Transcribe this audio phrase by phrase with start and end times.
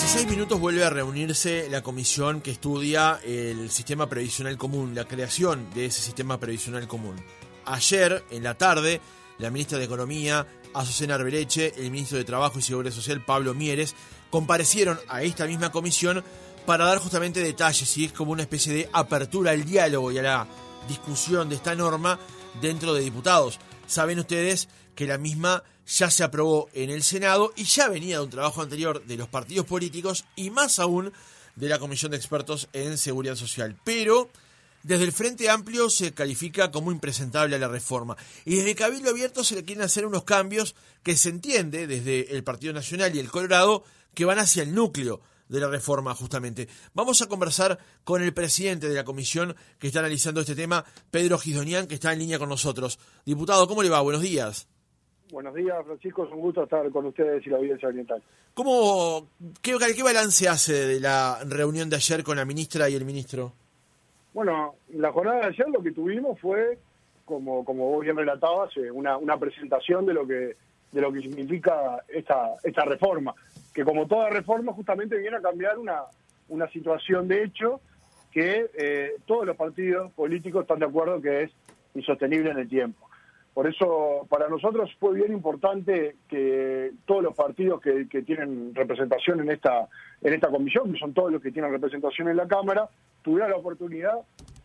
[0.00, 5.68] 16 minutos vuelve a reunirse la comisión que estudia el sistema previsional común, la creación
[5.74, 7.16] de ese sistema previsional común.
[7.64, 9.00] Ayer, en la tarde,
[9.38, 13.96] la ministra de Economía, Azucena Arbereche, el ministro de Trabajo y Seguridad Social, Pablo Mieres,
[14.30, 16.22] comparecieron a esta misma comisión
[16.64, 20.22] para dar justamente detalles, y es como una especie de apertura al diálogo y a
[20.22, 20.46] la
[20.86, 22.20] discusión de esta norma
[22.62, 23.58] dentro de diputados.
[23.88, 28.24] Saben ustedes que la misma ya se aprobó en el Senado y ya venía de
[28.24, 31.12] un trabajo anterior de los partidos políticos y más aún
[31.56, 33.76] de la Comisión de Expertos en Seguridad Social.
[33.84, 34.30] Pero
[34.82, 39.42] desde el Frente Amplio se califica como impresentable a la reforma y desde Cabildo Abierto
[39.42, 43.30] se le quieren hacer unos cambios que se entiende desde el Partido Nacional y el
[43.30, 46.68] Colorado que van hacia el núcleo de la reforma justamente.
[46.94, 51.38] Vamos a conversar con el presidente de la comisión que está analizando este tema, Pedro
[51.38, 52.98] Gisdonian, que está en línea con nosotros.
[53.24, 54.00] Diputado, ¿cómo le va?
[54.00, 54.68] Buenos días.
[55.30, 56.24] Buenos días, Francisco.
[56.24, 58.22] Es un gusto estar con ustedes y la audiencia oriental.
[58.54, 59.28] ¿Cómo,
[59.60, 63.52] qué, qué balance hace de la reunión de ayer con la ministra y el ministro?
[64.32, 66.78] Bueno, la jornada de ayer lo que tuvimos fue,
[67.24, 70.56] como, como vos bien relatabas, una, una presentación de lo que
[70.92, 73.34] de lo que significa esta, esta reforma,
[73.74, 76.02] que como toda reforma justamente viene a cambiar una,
[76.48, 77.80] una situación de hecho
[78.30, 81.50] que eh, todos los partidos políticos están de acuerdo que es
[81.94, 83.08] insostenible en el tiempo.
[83.54, 89.50] Por eso, para nosotros fue bien importante que todos los partidos que, tienen representación en
[89.50, 89.88] esta,
[90.22, 92.88] en esta comisión, que son todos los que tienen representación en la Cámara,
[93.22, 94.18] tuvieran la oportunidad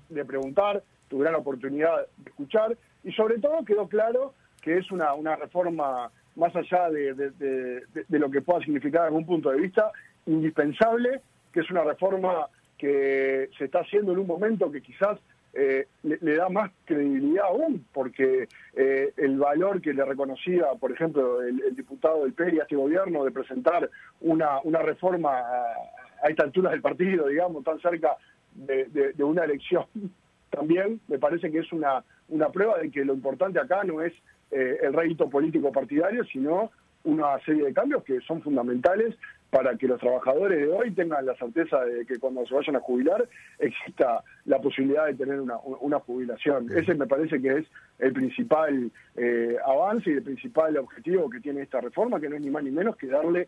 [0.10, 5.14] de preguntar, tuvieran la oportunidad de escuchar y sobre todo quedó claro que es una,
[5.14, 9.92] una reforma más allá de, de, lo que pueda significar algún punto de vista,
[10.26, 12.48] indispensable, que es una reforma
[12.78, 15.20] que se está haciendo en un momento que quizás
[15.54, 21.44] eh, le, da más credibilidad aún, porque eh, el valor que le reconocía, por ejemplo,
[21.44, 23.88] el, diputado del PERI a este gobierno de presentar
[24.22, 28.18] una, una reforma a, esta altura del partido, digamos, tan cerca
[28.56, 29.86] de, una elección,
[30.50, 34.14] también me parece que es una, una prueba de que lo importante acá no es
[34.54, 36.72] eh, el rédito político partidario, sino
[37.04, 39.16] una serie de cambios que son fundamentales
[39.50, 42.80] para que los trabajadores de hoy tengan la certeza de que cuando se vayan a
[42.80, 43.28] jubilar
[43.60, 46.76] exista la posibilidad de tener una, una jubilación.
[46.76, 47.66] Ese me parece que es
[48.00, 52.42] el principal eh, avance y el principal objetivo que tiene esta reforma, que no es
[52.42, 53.48] ni más ni menos que darle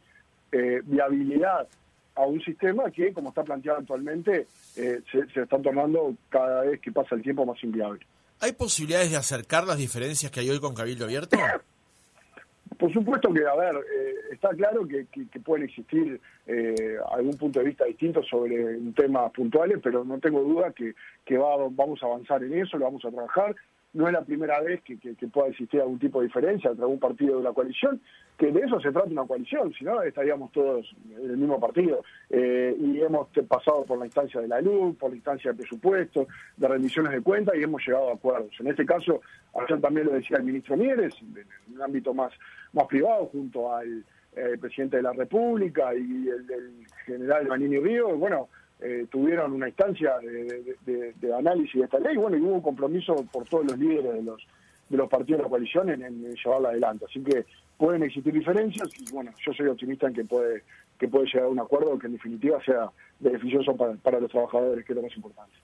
[0.51, 1.67] eh, viabilidad
[2.13, 4.45] a un sistema que, como está planteado actualmente,
[4.77, 8.05] eh, se, se está tornando cada vez que pasa el tiempo más inviable.
[8.39, 11.37] ¿Hay posibilidades de acercar las diferencias que hay hoy con Cabildo Abierto?
[12.77, 17.59] Por supuesto que, a ver, eh, está claro que, que, pueden existir eh, algún punto
[17.59, 20.93] de vista distinto sobre un tema puntuales, pero no tengo duda que,
[21.23, 23.55] que va, vamos a avanzar en eso, lo vamos a trabajar
[23.95, 24.97] no es la primera vez que,
[25.27, 28.01] pueda existir algún tipo de diferencia entre algún partido de la coalición,
[28.37, 32.03] que de eso se trata una coalición, si no estaríamos todos en el mismo partido.
[32.29, 36.27] Eh, y hemos pasado por la instancia de la luz, por la instancia de presupuesto,
[36.57, 38.51] de rendiciones de cuentas y hemos llegado a acuerdos.
[38.59, 39.21] En este caso,
[39.55, 42.33] ayer también lo decía el ministro Mieres, en un ámbito más,
[42.73, 44.03] más privado, junto al
[44.35, 48.49] eh, presidente de la República y el, general Manini Río, bueno,
[48.81, 53.45] eh, tuvieron una instancia de, análisis de esta ley, bueno, y hubo un compromiso por
[53.45, 54.45] todos los líderes de los
[54.87, 57.05] de los partidos de la coalición en, llevarla adelante.
[57.09, 60.63] Así que pueden existir diferencias y bueno, yo soy optimista en que puede
[60.99, 64.85] que puede llegar a un acuerdo que en definitiva sea beneficioso para, para los trabajadores,
[64.85, 65.55] que es lo más importante.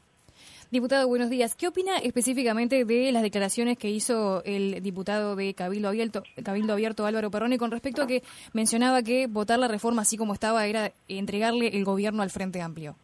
[0.71, 1.53] Diputado, buenos días.
[1.53, 7.05] ¿Qué opina específicamente de las declaraciones que hizo el diputado de Cabildo Abierto, Cabildo Abierto
[7.05, 8.23] Álvaro Perrone con respecto a que
[8.53, 12.95] mencionaba que votar la reforma así como estaba era entregarle el gobierno al Frente Amplio?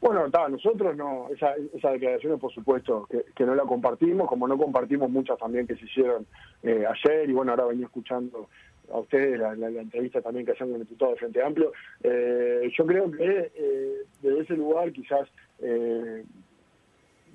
[0.00, 5.10] Bueno, nosotros no, esa, esa declaración por supuesto que, no la compartimos, como no compartimos
[5.10, 6.24] muchas también que se hicieron
[6.62, 8.48] eh, ayer y bueno, ahora venía escuchando
[8.90, 11.72] a ustedes la, entrevista también que hacían con el diputado de Frente Amplio.
[12.02, 15.28] Eh, yo creo que eh, desde ese lugar quizás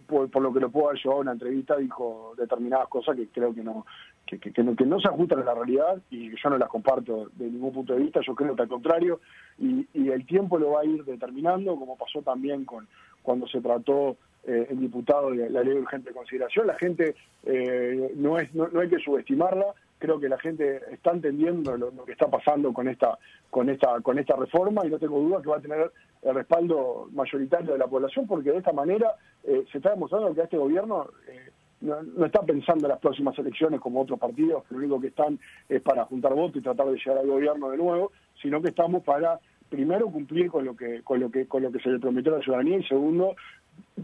[0.09, 3.53] por, lo que lo puedo haber llevado a una entrevista, dijo determinadas cosas que creo
[3.53, 3.86] que no,
[4.25, 7.30] que, que, no, que no se ajustan a la realidad y yo no las comparto
[7.34, 9.19] de ningún punto de vista, yo creo que al contrario,
[9.59, 12.88] y, y el tiempo lo va a ir determinando, como pasó también con
[13.22, 18.13] cuando se trató eh, el diputado de la ley de urgente consideración, la gente eh,
[18.16, 19.66] no, es, no, no hay que subestimarla,
[20.00, 23.19] creo que la gente está entendiendo lo, que está pasando con esta
[23.51, 25.92] con esta con esta reforma y no tengo duda que va a tener
[26.24, 29.13] el respaldo mayoritario de la población porque de esta manera
[29.44, 31.51] eh, se está demostrando que este gobierno eh,
[31.81, 35.38] no, está pensando en las próximas elecciones como otros partidos que lo único que están
[35.68, 38.12] es para juntar votos y tratar de llegar al gobierno de nuevo
[38.42, 41.80] sino que estamos para primero cumplir con lo que con lo que con lo que
[41.80, 43.36] se le prometió a la ciudadanía y segundo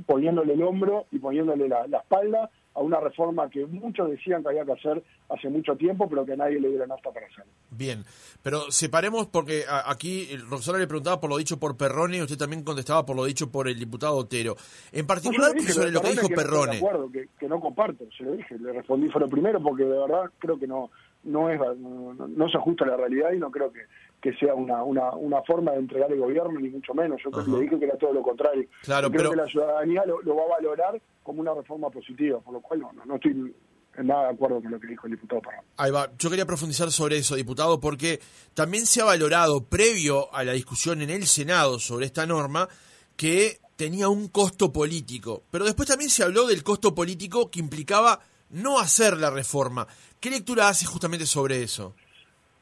[0.05, 4.65] poniéndole el hombro y poniéndole la espalda a una reforma que muchos decían que había
[4.65, 7.51] que hacer hace mucho tiempo, pero que a nadie le dio la nafta para hacerlo.
[7.71, 8.03] Bien,
[8.43, 12.63] pero separemos porque aquí Roxana le preguntaba por lo dicho por Perrone y usted también
[12.63, 14.55] contestaba por lo dicho por el diputado Otero.
[14.91, 16.73] En particular sobre lo que dijo Perrone.
[16.73, 19.83] de acuerdo, que, que, no comparto, se lo dije, le respondí fue lo primero porque
[19.83, 20.91] de verdad creo que no
[21.25, 23.81] no es no, se ajusta a la realidad y no creo que,
[24.25, 27.21] que sea una, una, una forma de entregar el gobierno ni mucho menos.
[27.23, 28.67] Yo le dije que era todo lo contrario.
[28.81, 29.29] Claro, creo pero...
[29.29, 32.79] que la ciudadanía lo, lo, va a valorar como una reforma positiva, por lo cual
[32.79, 33.53] no, no, estoy
[33.97, 35.63] en nada de acuerdo con lo que dijo el diputado Parra.
[35.77, 36.09] Ahí va.
[36.17, 38.19] Yo quería profundizar sobre eso, diputado, porque
[38.55, 42.67] también se ha valorado, previo a la discusión en el Senado sobre esta norma,
[43.15, 45.43] que tenía un costo político.
[45.51, 49.85] Pero después también se habló del costo político que implicaba no hacer la reforma.
[50.19, 51.93] ¿Qué lectura hace justamente sobre eso?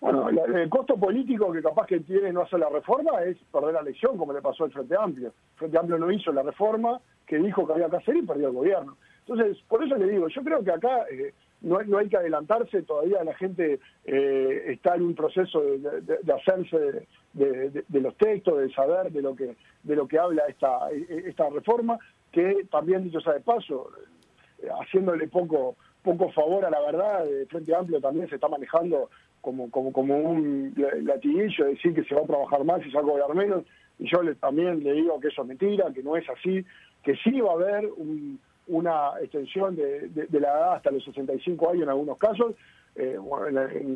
[0.04, 3.80] Bueno, el costo político que capaz que tiene no hacer la reforma es perder la
[3.80, 5.34] elección, como le pasó al Frente Amplio.
[5.56, 8.54] Frente Amplio no hizo la reforma que dijo que había que hacer y perdió el
[8.54, 8.98] gobierno.
[9.26, 12.82] Entonces, por eso le digo, yo creo que acá eh, no, no, hay que adelantarse,
[12.84, 19.12] todavía la gente eh, está en un proceso de, hacerse de, los textos, de saber
[19.12, 21.98] de lo que de lo que habla esta, esta reforma,
[22.32, 23.90] que también, dicho sea de paso,
[24.82, 29.10] haciéndole poco poco favor a la verdad, el Frente Amplio también se está manejando
[29.44, 33.02] como, como, como un latiguillo, decir que se va a trabajar más y se va
[33.02, 33.66] a cobrar menos,
[34.00, 36.66] y yo le, también le digo que eso es mentira, que no es así,
[37.04, 37.90] que sí va a haber
[38.68, 42.56] una extensión de, de, la edad hasta los 65 años en algunos casos,
[42.96, 43.18] eh,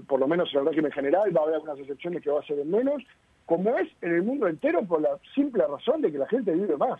[0.05, 2.45] por lo menos en el régimen general va a haber algunas excepciones que va a
[2.45, 3.01] ser en menos,
[3.45, 6.75] como es en el mundo entero por la simple razón de que la gente vive
[6.75, 6.99] más.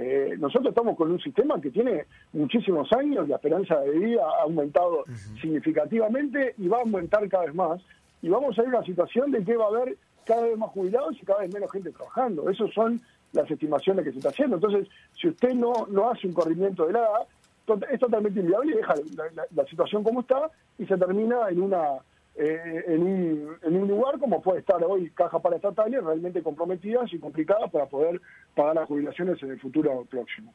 [0.00, 4.42] Eh, nosotros estamos con un sistema que tiene muchísimos años, la esperanza de vida ha
[4.44, 5.04] aumentado
[5.40, 7.80] significativamente y va a aumentar cada vez más.
[8.22, 10.70] Y vamos a ir a una situación de que va a haber cada vez más
[10.70, 12.48] jubilados y cada vez menos gente trabajando.
[12.48, 13.00] Esas son
[13.32, 14.54] las estimaciones que se está haciendo.
[14.54, 14.86] Entonces,
[15.20, 17.08] si usted no, no hace un corrimiento de la
[17.90, 18.94] es totalmente inviable y deja
[19.54, 20.48] la situación como está
[20.78, 21.98] y se termina en una
[22.38, 27.12] eh, en, un, en, un, lugar como puede estar hoy Caja para Estatales, realmente comprometidas
[27.12, 28.20] y complicadas para poder
[28.54, 30.54] pagar las jubilaciones en el futuro próximo.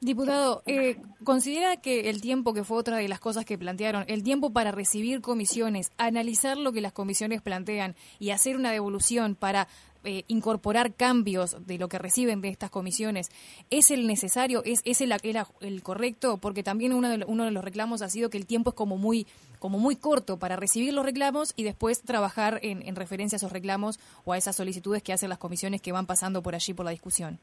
[0.00, 4.22] Diputado, eh, ¿considera que el tiempo, que fue otra de las cosas que plantearon, el
[4.22, 9.66] tiempo para recibir comisiones, analizar lo que las comisiones plantean y hacer una devolución para
[10.04, 13.30] eh, incorporar cambios de lo que reciben de estas comisiones,
[13.70, 14.62] ¿es el necesario?
[14.64, 15.12] ¿Es, es el,
[15.60, 16.38] el, correcto?
[16.38, 18.96] Porque también uno de, uno de los reclamos ha sido que el tiempo es como
[18.96, 19.26] muy,
[19.58, 23.52] como muy corto para recibir los reclamos y después trabajar en, en referencia a esos
[23.52, 26.84] reclamos o a esas solicitudes que hacen las comisiones que van pasando por allí por
[26.84, 27.38] la discusión.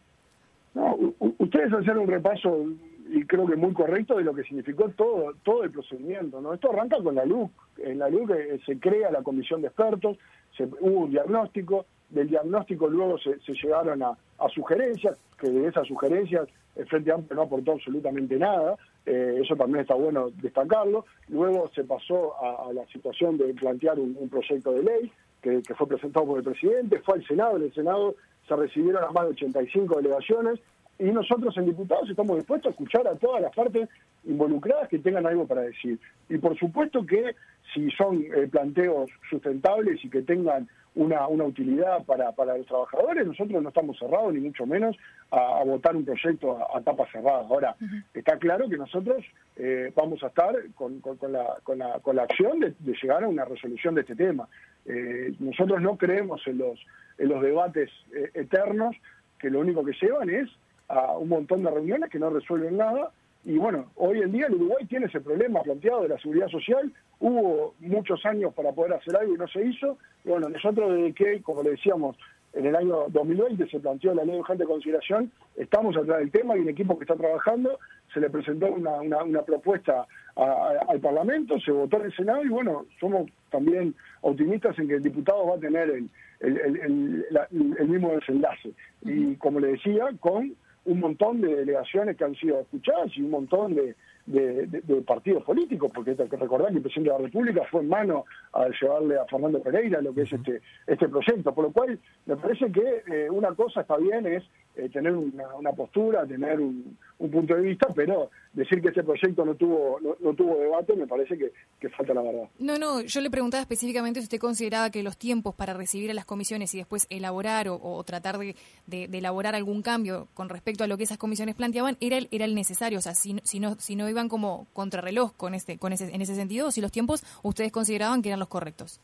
[0.73, 0.97] No,
[1.39, 2.65] ustedes hacen un repaso
[3.09, 6.41] y creo que muy correcto de lo que significó todo todo el procedimiento.
[6.41, 7.51] no Esto arranca con la LUC.
[7.77, 8.31] En la LUC
[8.65, 10.17] se crea la comisión de expertos,
[10.57, 14.17] se, hubo un diagnóstico, del diagnóstico luego se, llegaron a,
[14.53, 18.75] sugerencias, que de esas sugerencias el Frente Amplio no aportó absolutamente nada,
[19.05, 21.05] eh, eso también está bueno destacarlo.
[21.29, 25.11] Luego se pasó a, la situación de plantear un, proyecto de ley
[25.41, 28.15] que, fue presentado por el presidente, fue al Senado, en el Senado
[28.47, 30.59] se recibieron a más de 85 delegaciones
[30.99, 33.89] y nosotros en diputados estamos dispuestos a escuchar a todas las partes
[34.23, 35.99] involucradas que tengan algo para decir.
[36.29, 37.35] Y por supuesto que
[37.73, 43.27] si son eh, planteos sustentables y que tengan una, una utilidad para, para los trabajadores,
[43.27, 44.95] nosotros no estamos cerrados, ni mucho menos,
[45.31, 47.41] a, votar un proyecto a, tapa cerrada.
[47.41, 47.75] Ahora,
[48.13, 49.23] está claro que nosotros
[49.57, 53.27] eh, vamos a estar con, con, la, con, la, con la acción de, llegar a
[53.27, 54.47] una resolución de este tema.
[54.85, 56.79] Eh, nosotros no creemos en los,
[57.17, 57.89] en los debates
[58.33, 58.95] eternos
[59.39, 60.49] que lo único que llevan es
[60.87, 63.11] a un montón de reuniones que no resuelven nada.
[63.45, 66.91] Y bueno, hoy en día el Uruguay tiene ese problema planteado de la seguridad social.
[67.19, 69.99] Hubo muchos años para poder hacer algo y no se hizo.
[70.23, 72.17] Y bueno, nosotros desde que, como le decíamos,
[72.53, 76.57] en el año 2020 se planteó la ley de urgente consideración, estamos atrás del tema,
[76.57, 77.79] y un equipo que está trabajando,
[78.11, 82.85] se le presentó una, una, propuesta al Parlamento, se votó en el Senado y bueno,
[82.99, 86.09] somos también optimistas en que el diputado va a tener el,
[86.39, 88.71] el, el mismo desenlace.
[89.03, 93.31] Y como le decía, con un montón de delegaciones que han sido escuchadas y un
[93.31, 94.67] montón de, de,
[95.05, 98.25] partidos políticos, porque hay que recordar que el presidente de la República fue en mano
[98.53, 102.35] al llevarle a Fernando Pereira lo que es este, este proyecto, por lo cual me
[102.35, 104.43] parece que eh, una cosa está bien es
[104.77, 109.55] eh, tener una, postura, tener un, punto de vista, pero decir que este proyecto no
[109.55, 112.49] tuvo no, tuvo debate me parece que, falta la verdad.
[112.59, 116.13] No, no, yo le preguntaba específicamente si usted consideraba que los tiempos para recibir a
[116.13, 118.55] las comisiones y después elaborar o, tratar de,
[118.91, 122.53] elaborar algún cambio con respecto a lo que esas comisiones planteaban era el, era el
[122.53, 126.13] necesario, o sea, si, si, no, si no iban como contrarreloj con este, con ese,
[126.13, 128.99] en ese sentido, o si los tiempos ustedes consideraban que eran los correctos.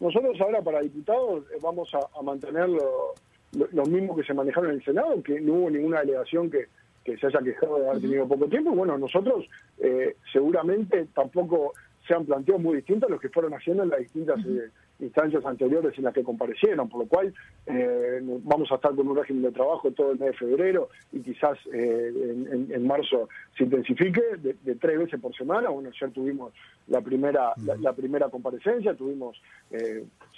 [0.00, 3.14] Nosotros ahora para diputados eh, vamos a, a mantenerlo
[3.52, 6.66] lo, mismo que se manejaron en el Senado, que no hubo ninguna delegación que,
[7.04, 8.72] que se haya quejado de haber tenido poco tiempo.
[8.72, 9.46] Bueno, nosotros
[9.78, 11.72] eh, seguramente tampoco
[12.06, 14.70] se han planteado muy distintos a los que fueron haciendo en las distintas eh,
[15.00, 17.32] instancias anteriores en las que comparecieron, por lo cual
[17.66, 21.20] eh, vamos a estar con un régimen de trabajo todo el mes de febrero y
[21.20, 25.68] quizás en, marzo se intensifique de, tres veces por semana.
[25.70, 26.52] Bueno, ayer tuvimos
[26.88, 29.40] la primera la, primera comparecencia, tuvimos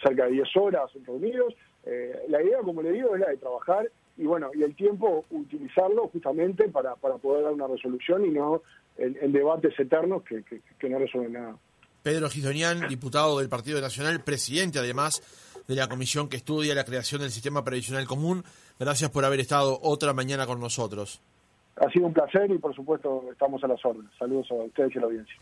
[0.02, 1.54] cerca de 10 horas reunidos.
[2.28, 3.88] la idea, como le digo, es la de trabajar
[4.20, 8.60] y bueno, y el tiempo utilizarlo justamente para, para poder dar una resolución y no
[8.98, 11.56] en, debates eternos que, que, no resuelven nada.
[12.02, 15.22] Pedro Gizonian, diputado del Partido Nacional, presidente además
[15.68, 18.44] de la comisión que estudia la creación del sistema previsional común.
[18.78, 21.20] Gracias por haber estado otra mañana con nosotros.
[21.76, 24.10] Ha sido un placer y por supuesto estamos a las órdenes.
[24.18, 25.36] Saludos a ustedes y a la audiencia.